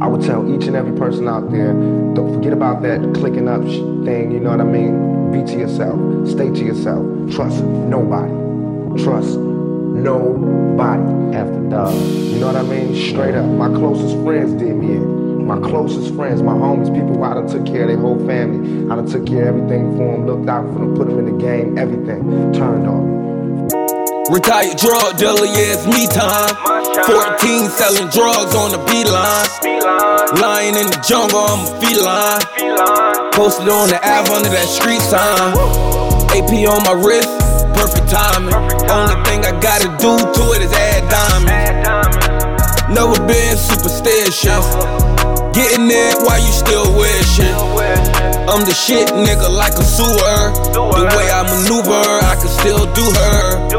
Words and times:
I 0.00 0.08
would 0.08 0.22
tell 0.22 0.42
each 0.52 0.66
and 0.66 0.74
every 0.74 0.98
person 0.98 1.28
out 1.28 1.52
there, 1.52 1.72
don't 1.72 2.34
forget 2.34 2.52
about 2.52 2.82
that 2.82 2.98
clicking 3.14 3.46
up 3.46 3.62
thing, 3.62 4.32
you 4.32 4.40
know 4.40 4.50
what 4.50 4.60
I 4.60 4.64
mean? 4.64 5.30
Be 5.30 5.44
to 5.52 5.56
yourself. 5.56 6.28
Stay 6.28 6.50
to 6.50 6.64
yourself. 6.64 7.30
Trust 7.30 7.62
nobody. 7.62 8.32
Trust 9.04 9.38
nobody. 9.38 11.36
After 11.36 11.70
dog. 11.70 11.94
You 11.94 12.40
know 12.40 12.48
what 12.48 12.56
I 12.56 12.62
mean? 12.64 13.08
Straight 13.08 13.36
up. 13.36 13.46
My 13.46 13.68
closest 13.68 14.16
friends 14.24 14.54
did 14.54 14.74
me 14.74 14.96
in. 14.96 15.46
My 15.46 15.60
closest 15.60 16.12
friends, 16.16 16.42
my 16.42 16.54
homies, 16.54 16.92
people 16.92 17.22
I 17.22 17.34
done 17.34 17.46
took 17.46 17.64
care 17.64 17.82
of 17.82 17.88
their 17.88 17.96
whole 17.96 18.18
family. 18.26 18.90
I 18.90 18.96
done 18.96 19.06
took 19.06 19.24
care 19.28 19.48
of 19.48 19.54
everything 19.54 19.96
for 19.96 20.10
them, 20.10 20.26
looked 20.26 20.48
out 20.48 20.66
for 20.72 20.80
them, 20.80 20.96
put 20.96 21.06
them 21.06 21.20
in 21.20 21.38
the 21.38 21.44
game, 21.44 21.78
everything. 21.78 22.52
Turned 22.52 22.88
on 22.88 23.68
me. 23.68 24.03
Retired 24.30 24.78
drug 24.78 25.18
dealer, 25.18 25.44
yeah, 25.44 25.76
it's 25.76 25.84
me 25.84 26.08
time. 26.08 26.56
14 26.56 27.68
selling 27.68 28.08
drugs 28.08 28.56
on 28.56 28.72
the 28.72 28.80
beeline. 28.88 29.44
Lying 30.40 30.76
in 30.80 30.88
the 30.88 30.96
jungle, 31.04 31.44
I'm 31.44 31.60
a 31.60 31.72
feline. 31.76 32.40
Posted 33.36 33.68
on 33.68 33.92
the 33.92 34.00
Ave 34.00 34.32
under 34.32 34.48
that 34.48 34.64
street 34.64 35.04
sign. 35.04 35.52
AP 36.32 36.56
on 36.64 36.80
my 36.88 36.96
wrist, 36.96 37.28
perfect 37.76 38.08
timing. 38.08 38.56
Only 38.88 39.20
thing 39.28 39.44
I 39.44 39.52
gotta 39.60 39.92
do 40.00 40.16
to 40.16 40.42
it 40.56 40.62
is 40.64 40.72
add 40.72 41.04
diamonds. 41.12 41.84
Never 42.88 43.20
been 43.28 43.56
superstitious. 43.60 44.64
Getting 45.52 45.86
it 45.92 46.16
while 46.24 46.40
you 46.40 46.50
still 46.50 46.96
wishing. 46.96 47.52
I'm 48.48 48.64
the 48.64 48.74
shit, 48.74 49.08
nigga, 49.08 49.48
like 49.52 49.74
a 49.74 49.84
sewer. 49.84 50.50
The 50.72 51.10
way 51.14 51.30
I 51.30 51.42
maneuver, 51.44 52.02
I 52.24 52.34
can 52.34 52.48
still 52.48 52.86
do 52.94 53.04
her. 53.04 53.73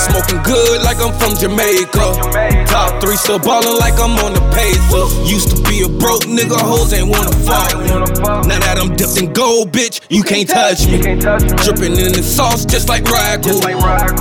Smoking 0.00 0.42
good 0.42 0.82
like 0.82 0.96
I'm 0.96 1.12
from 1.20 1.36
Jamaica. 1.36 2.64
Top 2.66 3.02
three, 3.02 3.16
still 3.16 3.38
ballin' 3.38 3.76
like 3.78 4.00
I'm 4.00 4.16
on 4.24 4.32
the 4.32 4.40
Pacers. 4.56 5.12
Used 5.30 5.54
to 5.54 5.62
be 5.68 5.84
a 5.84 5.88
broke 5.88 6.24
nigga, 6.24 6.56
hoes 6.56 6.92
ain't 6.92 7.08
wanna 7.08 7.32
fuck 7.44 7.76
me. 7.76 7.88
Now 8.48 8.58
that 8.64 8.78
I'm 8.80 8.96
dipped 8.96 9.20
in 9.20 9.32
gold, 9.32 9.72
bitch, 9.72 10.00
you 10.08 10.22
can't 10.22 10.48
touch 10.48 10.86
me. 10.88 10.98
Dripping 11.60 12.00
in 12.00 12.16
the 12.16 12.24
sauce 12.24 12.64
just 12.64 12.88
like 12.88 13.04
ragu. 13.04 13.60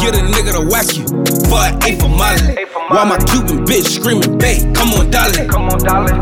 Get 0.03 0.15
a 0.15 0.23
nigga 0.27 0.59
to 0.59 0.67
whack 0.67 0.91
you 0.99 1.07
for 1.47 1.63
an 1.63 1.81
eighth 1.87 2.03
of 2.03 2.11
my 2.11 2.35
While 2.91 3.05
my 3.05 3.17
Cuban 3.31 3.63
bitch 3.63 3.87
screaming, 3.95 4.37
babe, 4.37 4.75
come 4.75 4.91
on, 4.99 5.09
darling. 5.09 5.49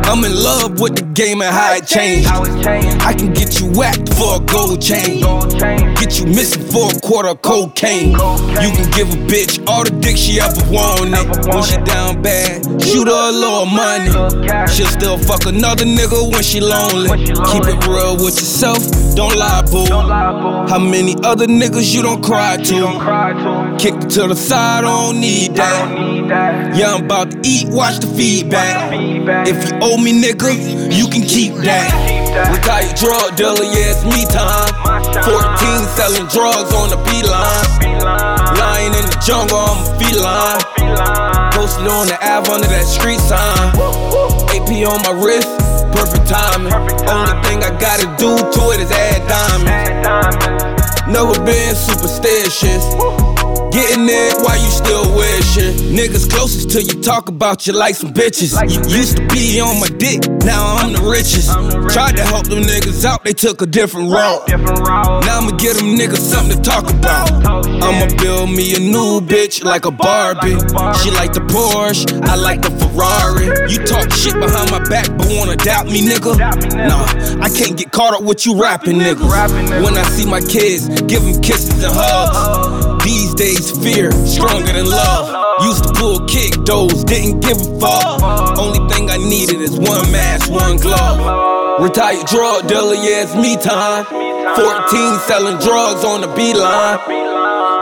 I'm 0.06 0.24
in 0.24 0.36
love 0.38 0.80
with 0.80 0.96
the 0.96 1.06
game 1.18 1.42
and 1.42 1.54
how 1.54 1.74
it 1.74 1.88
changed. 1.88 2.30
I 2.30 3.14
can 3.14 3.34
get 3.34 3.60
you 3.60 3.72
whacked 3.74 4.14
for 4.14 4.38
a 4.38 4.40
gold 4.40 4.82
chain. 4.82 5.26
Get 5.98 6.07
missing 6.28 6.64
for 6.72 6.92
a 6.92 7.00
quarter 7.00 7.30
of 7.30 7.42
cocaine. 7.42 8.12
You 8.12 8.70
can 8.76 8.90
give 8.92 9.10
a 9.14 9.18
bitch 9.28 9.66
all 9.68 9.84
the 9.84 9.92
dick 10.00 10.18
she 10.18 10.40
ever 10.40 10.62
wanted. 10.72 11.26
When 11.54 11.64
she 11.64 11.78
down 11.78 12.22
bad, 12.22 12.64
shoot 12.82 13.08
her 13.08 13.30
a 13.30 13.32
little 13.32 13.66
money. 13.66 14.12
She'll 14.72 14.88
still 14.88 15.18
fuck 15.18 15.46
another 15.46 15.86
nigga 15.86 16.32
when 16.32 16.44
she 16.44 16.60
lonely. 16.60 17.10
Keep 17.26 17.66
it 17.68 17.88
real 17.88 18.16
with 18.16 18.36
yourself, 18.36 18.80
don't 19.16 19.36
lie, 19.38 19.64
boo. 19.70 19.86
How 20.68 20.80
many 20.80 21.16
other 21.24 21.48
niggas 21.48 21.94
you 21.96 22.02
don't 22.02 22.24
cry 22.24 22.58
to? 22.58 23.78
Kick 23.80 23.96
it 23.96 24.10
to 24.12 24.28
the 24.28 24.36
side, 24.36 24.80
I 24.80 24.82
don't 24.82 25.20
need 25.20 25.56
that. 25.56 26.76
Yeah, 26.76 26.96
I'm 26.96 27.06
about 27.06 27.32
to 27.32 27.40
eat, 27.44 27.68
watch 27.70 28.00
the 28.00 28.08
feedback. 28.08 28.92
If 29.48 29.70
you 29.70 29.78
owe 29.82 29.98
me, 29.98 30.22
nigga, 30.22 30.94
you 30.94 31.08
can 31.10 31.22
keep 31.22 31.54
that. 31.64 32.27
Retired 32.46 32.96
drug 32.96 33.36
dealer, 33.36 33.66
yeah, 33.66 33.90
it's 33.98 34.06
me 34.06 34.22
time. 34.30 34.70
14 35.26 35.90
selling 35.98 36.28
drugs 36.30 36.70
on 36.74 36.94
the 36.94 37.00
beeline. 37.10 37.66
Lying 38.62 38.94
in 38.94 39.06
the 39.10 39.18
jungle, 39.26 39.58
I'm 39.58 39.82
a 39.82 39.90
feline. 39.98 40.62
Posted 41.52 41.88
on 41.88 42.06
the 42.06 42.18
Ave 42.22 42.46
under 42.54 42.68
that 42.68 42.86
street 42.86 43.20
sign. 43.20 43.74
AP 44.54 44.70
on 44.86 45.02
my 45.02 45.18
wrist, 45.18 45.50
perfect 45.98 46.30
timing. 46.30 46.74
Only 47.10 47.36
thing 47.50 47.64
I 47.66 47.74
gotta 47.82 48.06
do 48.22 48.38
to 48.38 48.62
it 48.70 48.82
is 48.86 48.92
add 48.92 49.26
diamonds. 49.26 50.78
Never 51.10 51.34
been 51.44 51.74
superstitious. 51.76 52.86
Getting 53.78 54.10
it 54.10 54.34
while 54.42 54.58
you 54.58 54.72
still 54.72 55.16
wishing. 55.16 55.94
Niggas 55.94 56.32
closest 56.32 56.72
to 56.72 56.82
you 56.82 57.00
talk 57.00 57.30
about 57.30 57.68
you 57.68 57.74
like 57.74 57.94
some 57.94 58.12
bitches. 58.12 58.58
You 58.74 58.82
used 58.90 59.18
to 59.18 59.28
be 59.28 59.62
on 59.62 59.80
my 59.80 59.88
dick, 59.88 60.28
now 60.44 60.78
I'm 60.78 60.94
the 60.94 61.02
richest. 61.04 61.52
Tried 61.94 62.18
to 62.18 62.24
help 62.24 62.48
them 62.48 62.64
niggas 62.64 63.06
out, 63.06 63.24
they 63.24 63.34
took 63.34 63.62
a 63.62 63.68
different 63.68 64.10
route. 64.10 64.48
Now 64.48 65.38
I'ma 65.38 65.52
get 65.58 65.78
them 65.78 65.94
niggas 65.96 66.18
something 66.18 66.58
to 66.58 66.64
talk 66.68 66.90
about. 66.90 67.30
I'ma 67.46 68.08
build 68.18 68.50
me 68.50 68.74
a 68.76 68.80
new 68.80 69.22
bitch 69.22 69.64
like 69.64 69.86
a 69.86 69.92
Barbie. 69.92 70.58
She 70.98 71.12
like 71.12 71.34
the 71.34 71.46
Porsche, 71.46 72.20
I 72.26 72.34
like 72.34 72.64
the 72.64 72.72
Ferrari. 72.82 73.46
You 73.72 73.86
talk 73.86 74.12
shit 74.12 74.34
behind 74.34 74.72
my 74.72 74.82
back, 74.90 75.06
but 75.20 75.28
wanna 75.30 75.56
doubt 75.56 75.86
me, 75.86 76.02
nigga? 76.02 76.36
Nah, 76.74 77.46
I 77.46 77.50
can't 77.50 77.78
get 77.78 77.92
caught 77.92 78.16
up 78.16 78.24
with 78.24 78.44
you 78.44 78.60
rapping 78.60 78.98
niggas. 78.98 79.84
When 79.84 79.96
I 79.96 80.04
see 80.10 80.26
my 80.26 80.42
kids, 80.42 80.90
give 81.04 81.22
them 81.22 81.40
kisses 81.44 81.84
and 81.84 81.94
hugs. 81.94 82.87
These 83.08 83.36
days, 83.36 83.72
fear 83.72 84.12
stronger 84.28 84.74
than 84.74 84.86
love. 84.86 85.64
Used 85.64 85.86
to 85.86 85.94
pull 85.94 86.26
kick 86.28 86.52
doors, 86.66 87.06
didn't 87.06 87.40
give 87.40 87.56
a 87.56 87.80
fuck. 87.80 88.58
Only 88.60 88.84
thing 88.94 89.10
I 89.10 89.16
needed 89.16 89.62
is 89.62 89.80
one 89.80 90.12
mask, 90.12 90.52
one 90.52 90.76
glove. 90.76 91.80
Retired 91.80 92.28
drug 92.28 92.68
dealer, 92.68 92.96
yeah, 92.96 93.24
it's 93.24 93.34
me 93.34 93.56
time. 93.56 94.04
14 94.04 95.20
selling 95.24 95.58
drugs 95.64 96.04
on 96.04 96.20
the 96.20 96.28
beeline. 96.36 97.00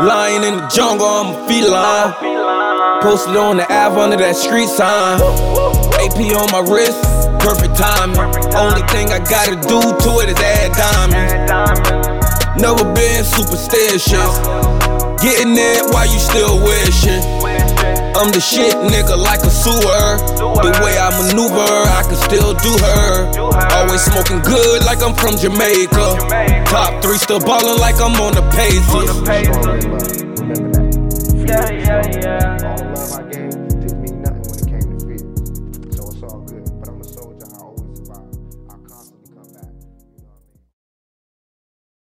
Lying 0.06 0.44
in 0.44 0.58
the 0.58 0.68
jungle, 0.68 1.08
I'm 1.08 1.34
a 1.34 1.48
feline. 1.48 3.02
Posted 3.02 3.36
on 3.36 3.58
the 3.58 3.66
Ave 3.74 4.00
under 4.00 4.18
that 4.18 4.36
street 4.36 4.70
sign. 4.70 5.20
AP 6.06 6.22
on 6.38 6.52
my 6.54 6.62
wrist, 6.70 7.02
perfect 7.42 7.74
timing. 7.76 8.20
Only 8.54 8.86
thing 8.94 9.10
I 9.10 9.18
gotta 9.26 9.56
do 9.58 9.82
to 9.82 10.10
it 10.22 10.30
is 10.30 10.38
add 10.38 10.70
diamonds. 10.78 12.62
Never 12.62 12.86
been 12.94 13.24
superstitious. 13.26 15.05
Getting 15.26 15.58
it 15.58 15.82
while 15.90 16.06
you 16.06 16.20
still 16.20 16.62
wishing. 16.62 17.18
I'm 18.14 18.30
the 18.30 18.40
shit, 18.40 18.76
nigga, 18.76 19.18
like 19.18 19.42
a 19.42 19.50
sewer. 19.50 20.22
The 20.62 20.70
way 20.86 21.00
I 21.02 21.10
maneuver, 21.18 21.66
I 21.66 22.06
can 22.06 22.14
still 22.14 22.54
do 22.54 22.70
her. 22.86 23.34
Always 23.74 24.02
smoking 24.06 24.42
good 24.46 24.86
like 24.86 25.02
I'm 25.02 25.16
from 25.16 25.36
Jamaica. 25.36 26.22
Top 26.70 27.02
three, 27.02 27.18
still 27.18 27.40
ballin' 27.40 27.82
like 27.82 27.96
I'm 27.96 28.14
on 28.22 28.38
the 28.38 28.46
Pacers. 28.54 29.95